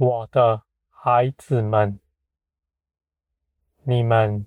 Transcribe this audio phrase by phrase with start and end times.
[0.00, 1.98] 我的孩子们，
[3.82, 4.46] 你们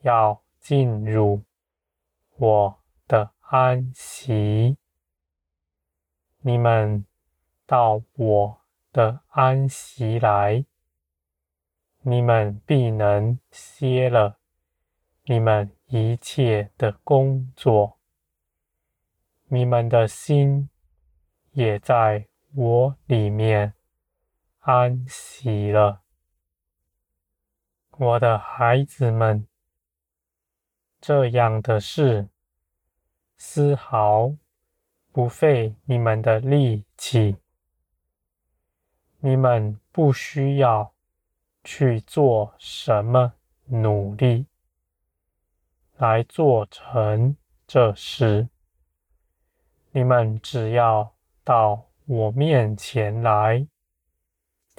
[0.00, 1.44] 要进入
[2.34, 4.76] 我的安息。
[6.40, 7.06] 你们
[7.64, 8.60] 到我
[8.92, 10.64] 的安息来，
[12.00, 14.38] 你们必能歇了
[15.26, 17.98] 你们一切的工作，
[19.46, 20.68] 你们的心
[21.52, 22.26] 也在
[22.56, 23.74] 我里面。
[24.60, 26.02] 安息了，
[27.92, 29.46] 我的孩子们，
[31.00, 32.28] 这样的事
[33.36, 34.34] 丝毫
[35.10, 37.36] 不费你们的力气，
[39.20, 40.92] 你们不需要
[41.64, 43.32] 去做什么
[43.66, 44.46] 努力
[45.96, 48.48] 来做成这事，
[49.92, 53.66] 你们只要到我面前来。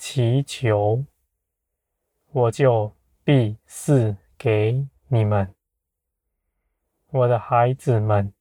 [0.02, 1.05] 祈求，
[2.31, 5.53] 我就必赐给你们，
[7.09, 8.33] 我的孩子们。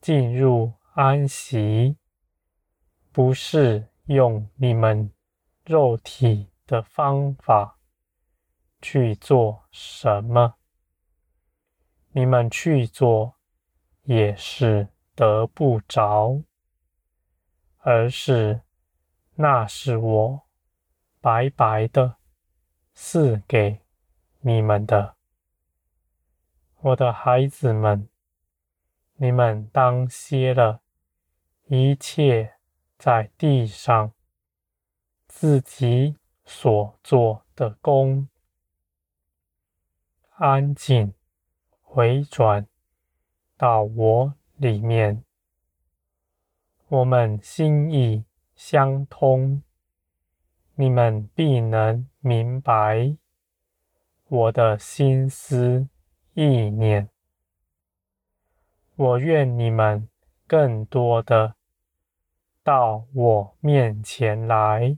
[0.00, 1.96] 进入安息，
[3.12, 5.12] 不是用你们
[5.64, 7.78] 肉体的方法
[8.82, 10.56] 去做什么，
[12.10, 13.36] 你们去做
[14.02, 16.42] 也是得不着，
[17.78, 18.60] 而是。
[19.36, 20.42] 那是我
[21.20, 22.18] 白白的
[22.92, 23.80] 赐给
[24.40, 25.16] 你们的，
[26.80, 28.08] 我的孩子们，
[29.14, 30.82] 你们当歇了
[31.66, 32.54] 一切
[32.96, 34.12] 在地上
[35.26, 38.28] 自己所做的工，
[40.36, 41.12] 安静
[41.82, 42.68] 回转
[43.56, 45.24] 到我里面，
[46.86, 48.24] 我们心意。
[48.56, 49.62] 相通，
[50.76, 53.16] 你们必能明白
[54.28, 55.88] 我的心思
[56.34, 57.08] 意念。
[58.96, 60.08] 我愿你们
[60.46, 61.56] 更多的
[62.62, 64.96] 到我面前来，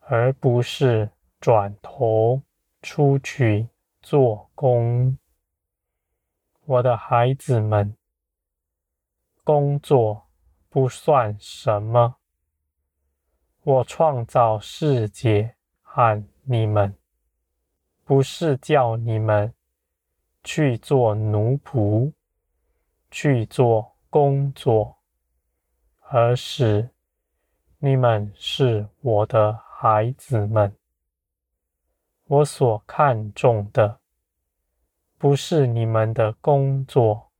[0.00, 1.10] 而不是
[1.40, 2.42] 转头
[2.82, 3.68] 出去
[4.02, 5.16] 做工。
[6.66, 7.96] 我的孩子们，
[9.42, 10.26] 工作
[10.68, 12.16] 不算什么。
[13.66, 16.94] 我创造世界和你们，
[18.04, 19.52] 不是叫你们
[20.44, 22.12] 去做奴仆，
[23.10, 24.98] 去做工作，
[25.98, 26.90] 而是
[27.80, 30.72] 你们是我的孩子们。
[32.28, 33.98] 我所看重的，
[35.18, 37.32] 不是你们的工作，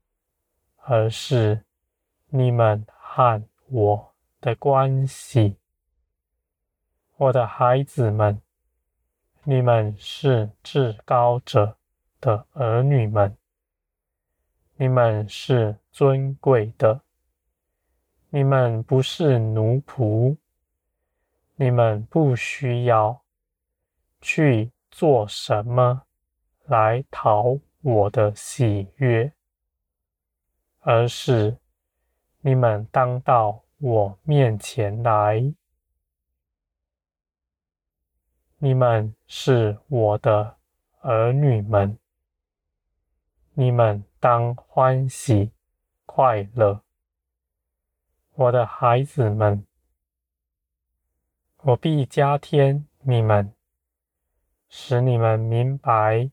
[0.78, 1.64] 而是
[2.30, 5.56] 你们和我的关系。
[7.18, 8.42] 我的孩子们，
[9.44, 11.78] 你们是至高者
[12.20, 13.34] 的儿女们，
[14.76, 17.00] 你们是尊贵的，
[18.28, 20.36] 你们不是奴仆，
[21.54, 23.22] 你们不需要
[24.20, 26.02] 去做什么
[26.66, 29.32] 来讨我的喜悦，
[30.80, 31.56] 而是
[32.42, 35.54] 你们当到我面前来。
[38.66, 40.56] 你们是我的
[41.02, 41.96] 儿女们，
[43.54, 45.52] 你们当欢喜
[46.04, 46.82] 快乐，
[48.34, 49.64] 我的孩子们，
[51.58, 53.54] 我必加添你们，
[54.68, 56.28] 使你们明白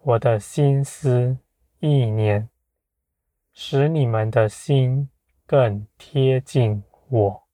[0.00, 1.38] 我的心思
[1.78, 2.50] 意念，
[3.52, 5.08] 使你们的心
[5.46, 7.44] 更贴近我。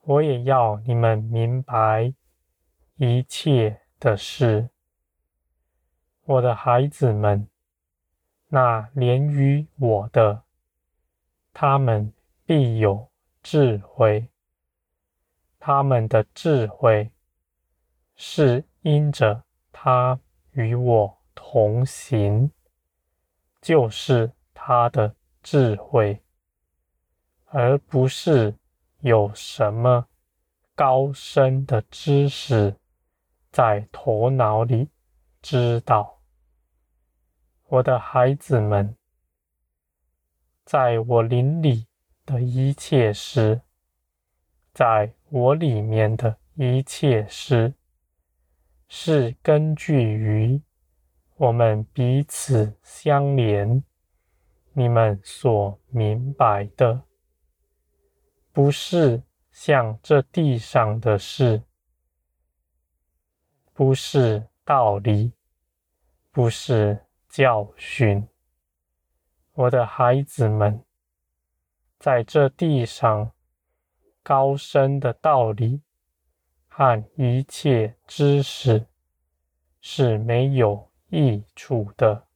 [0.00, 2.14] 我也要你们明白。
[3.04, 4.68] 一切的事，
[6.22, 7.48] 我的孩子们，
[8.46, 10.44] 那连于我的，
[11.52, 12.12] 他们
[12.46, 13.10] 必有
[13.42, 14.28] 智慧。
[15.58, 17.10] 他们的智慧
[18.14, 20.20] 是因着他
[20.52, 22.52] 与我同行，
[23.60, 25.12] 就是他的
[25.42, 26.22] 智慧，
[27.46, 28.54] 而不是
[29.00, 30.06] 有什么
[30.76, 32.76] 高深的知识。
[33.52, 34.88] 在头脑里
[35.42, 36.22] 知道，
[37.68, 38.96] 我的孩子们，
[40.64, 41.86] 在我灵里
[42.24, 43.60] 的一切事，
[44.72, 47.74] 在我里面的一切事，
[48.88, 50.62] 是根据于
[51.36, 53.84] 我们彼此相连，
[54.72, 57.02] 你们所明白的，
[58.50, 61.62] 不是像这地上的事，
[63.84, 65.32] 不是道理，
[66.30, 68.28] 不是教训。
[69.54, 70.84] 我的孩子们，
[71.98, 73.32] 在这地上
[74.22, 75.80] 高深的道理
[76.68, 78.86] 和一切知识
[79.80, 82.28] 是没有益处的，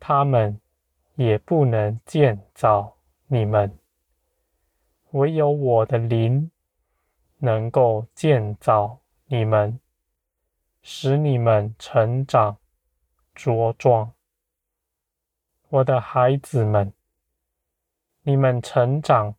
[0.00, 0.60] 他们
[1.14, 2.96] 也不能建造
[3.28, 3.78] 你们。
[5.12, 6.50] 唯有我的灵
[7.38, 9.78] 能够建造你们，
[10.82, 12.58] 使你们成长
[13.34, 14.12] 茁壮。
[15.68, 16.92] 我的孩子们，
[18.22, 19.36] 你们成长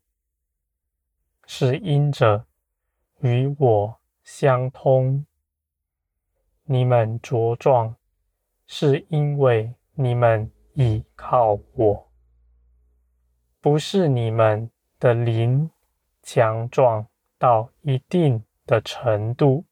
[1.45, 2.45] 是因着
[3.19, 5.25] 与我相通；
[6.63, 7.95] 你们茁壮
[8.65, 12.09] 是因为你们倚靠我。
[13.59, 15.69] 不是你们的灵
[16.21, 17.05] 强壮
[17.37, 19.65] 到一定的程度，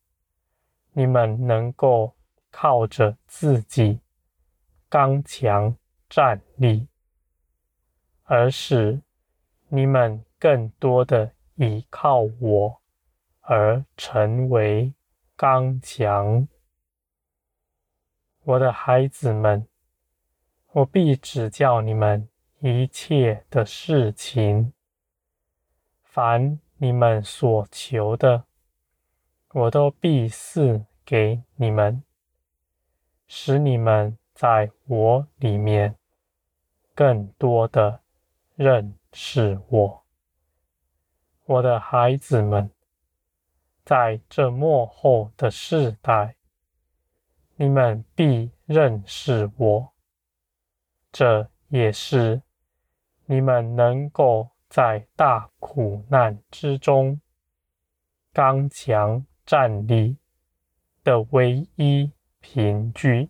[0.93, 2.15] 你们能够
[2.49, 3.99] 靠着自己
[4.89, 5.75] 刚强。
[6.13, 6.89] 站立，
[8.23, 9.01] 而使
[9.69, 12.81] 你们更多的倚靠我，
[13.39, 14.93] 而成为
[15.37, 16.45] 刚强。
[18.43, 19.65] 我的孩子们，
[20.73, 22.27] 我必指教你们
[22.59, 24.73] 一切的事情，
[26.03, 28.43] 凡你们所求的，
[29.53, 32.03] 我都必赐给你们，
[33.27, 35.95] 使你们在我里面。
[36.93, 38.01] 更多的
[38.55, 40.03] 认识我，
[41.45, 42.69] 我的孩子们，
[43.83, 46.35] 在这末后的世代，
[47.55, 49.93] 你们必认识我。
[51.11, 52.41] 这也是
[53.25, 57.19] 你们能够在大苦难之中
[58.31, 60.15] 刚强站立
[61.03, 62.09] 的唯一
[62.39, 63.29] 凭据。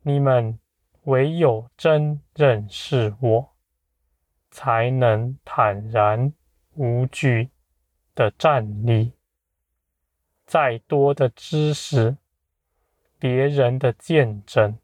[0.00, 0.58] 你们。
[1.02, 3.54] 唯有真认识我，
[4.50, 6.32] 才能坦然
[6.74, 7.50] 无惧
[8.12, 9.12] 的站立。
[10.44, 12.16] 再多的知识，
[13.20, 14.76] 别人的见证，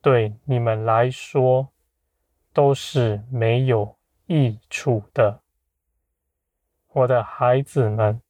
[0.00, 1.68] 对你们来说
[2.52, 3.96] 都是没有
[4.26, 5.42] 益处的。
[6.88, 8.20] 我的孩子们，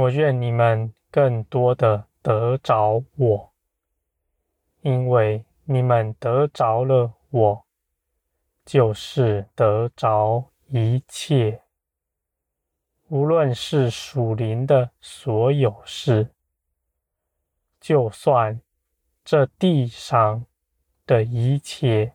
[0.00, 3.52] 我愿你们更多的得着我。
[4.80, 7.66] 因为你们得着了我，
[8.64, 11.60] 就是得着一切，
[13.08, 16.30] 无论是属灵的所有事，
[17.78, 18.62] 就算
[19.22, 20.46] 这地上
[21.04, 22.14] 的一切，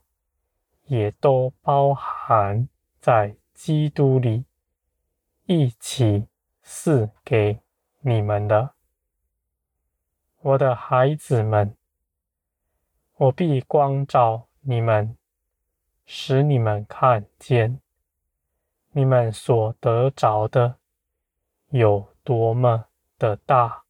[0.85, 2.67] 也都包含
[2.99, 4.45] 在基督里，
[5.45, 6.25] 一起
[6.63, 7.59] 赐给
[8.07, 8.75] 你们的，
[10.41, 11.75] 我的孩子们。
[13.15, 15.17] 我必光照你们，
[16.05, 17.81] 使你们看见
[18.91, 20.77] 你们所得着的
[21.69, 22.85] 有多么
[23.17, 23.85] 的大。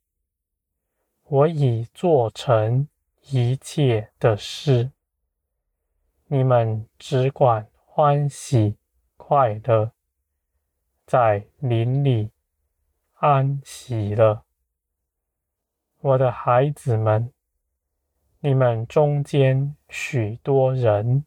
[1.23, 2.87] 我已做成
[3.31, 4.91] 一切的事，
[6.27, 8.77] 你们只管欢喜
[9.17, 9.91] 快乐，
[11.05, 12.31] 在林里
[13.15, 14.43] 安息了，
[15.99, 17.31] 我的孩子们。
[18.39, 21.25] 你们中间许多人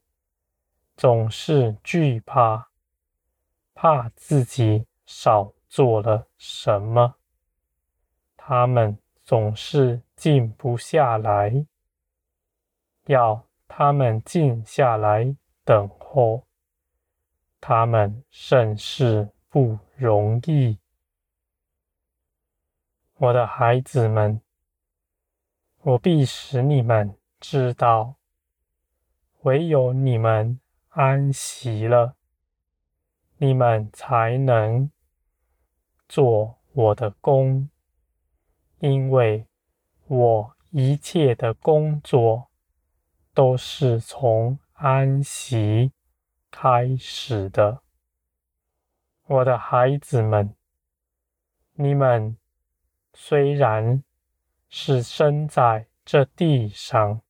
[0.96, 2.68] 总是惧怕，
[3.74, 7.16] 怕自己少做了什么，
[8.36, 11.66] 他们总是静不下来。
[13.06, 16.44] 要他们静下来等候，
[17.60, 20.78] 他们甚是不容易。
[23.18, 24.40] 我的孩子们。
[25.82, 28.16] 我必使你们知道，
[29.42, 32.16] 唯有你们安息了，
[33.38, 34.90] 你们才能
[36.08, 37.70] 做我的工，
[38.80, 39.46] 因为
[40.06, 42.50] 我一切的工作
[43.32, 45.92] 都是从安息
[46.50, 47.82] 开始的。
[49.26, 50.54] 我的孩子们，
[51.74, 52.36] 你们
[53.20, 54.04] 虽然，
[54.68, 57.20] 是生在这地上，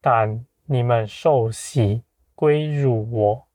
[0.00, 3.48] 但你们受洗归入我，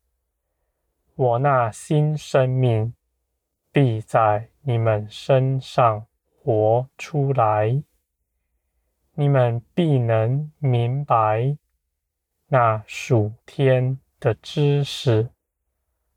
[1.15, 2.93] 我那新生命
[3.71, 6.05] 必在你们身上
[6.39, 7.83] 活出来，
[9.15, 11.57] 你们必能明白
[12.45, 15.31] 那属天的知识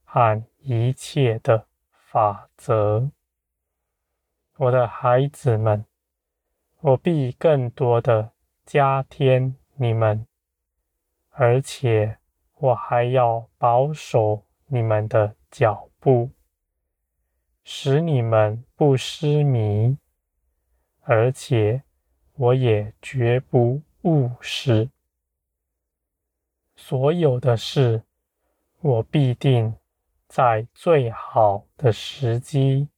[0.05, 3.11] 和一切的法则。
[4.61, 5.87] 我的孩子们，
[6.81, 8.33] 我必更多的
[8.67, 10.27] 加添你们，
[11.31, 12.19] 而且
[12.57, 16.33] 我还要保守你们的脚步，
[17.65, 19.97] 使你们不失迷，
[21.05, 21.83] 而且
[22.35, 24.91] 我也绝不误事。
[26.77, 28.03] 所有的事，
[28.81, 29.75] 我必定
[30.29, 32.91] 在最好的时机，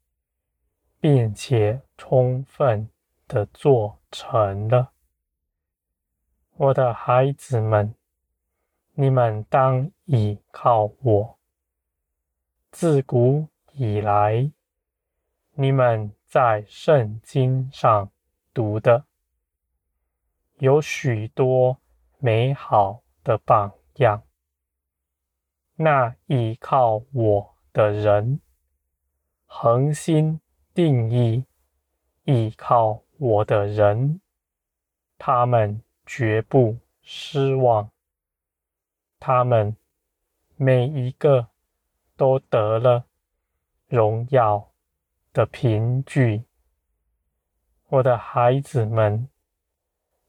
[1.03, 2.89] 并且充分
[3.27, 4.93] 的做成了。
[6.55, 7.93] 我的孩子们，
[8.93, 11.39] 你们当倚靠我。
[12.71, 14.53] 自古以来，
[15.55, 18.09] 你们在圣经上
[18.55, 19.05] 读的，
[20.59, 21.79] 有许多
[22.19, 24.23] 美好的榜样，
[25.75, 28.41] 那倚靠我的人，
[29.47, 30.41] 恒心
[30.75, 31.45] 定义
[32.25, 34.21] 倚靠我的人，
[35.19, 37.91] 他们绝不失望，
[39.21, 39.77] 他们
[40.57, 41.49] 每一个
[42.17, 43.05] 都得了
[43.89, 44.71] 荣耀
[45.33, 46.45] 的凭据。
[47.89, 49.29] 我的孩子们，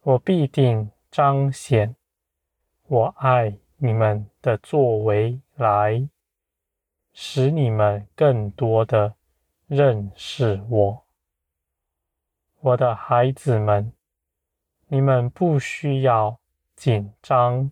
[0.02, 1.96] 我必定彰显。
[2.88, 6.10] 我爱你们的作为来，
[7.14, 9.16] 使你们更多的
[9.68, 11.06] 认识我。
[12.60, 13.94] 我的孩子们，
[14.88, 16.40] 你们不需要
[16.76, 17.72] 紧张，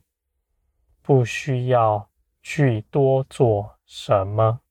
[1.02, 2.10] 不需要
[2.42, 4.62] 去多做什么，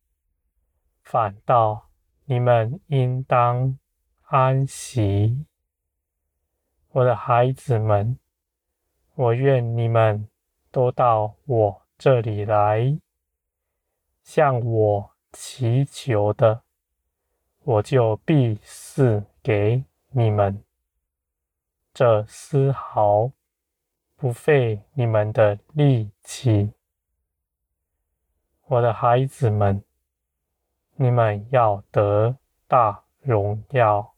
[1.02, 1.88] 反倒
[2.24, 3.78] 你们应当
[4.22, 5.46] 安息。
[6.88, 8.18] 我的孩子们，
[9.14, 10.28] 我愿你们。
[10.72, 12.96] 都到我这里来，
[14.22, 16.62] 向我祈求的，
[17.64, 20.62] 我就必赐给你们。
[21.92, 23.30] 这丝毫
[24.16, 26.72] 不费你们的力气。
[28.66, 29.82] 我的孩子们，
[30.94, 32.36] 你们要得
[32.68, 34.14] 大荣耀。